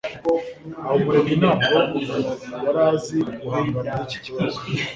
Habumuremwi 0.83 1.33
ntabwo 1.41 1.75
yari 2.63 2.79
azi 2.89 3.17
guhangana 3.41 3.91
niki 3.97 4.17
kibazo. 4.25 4.59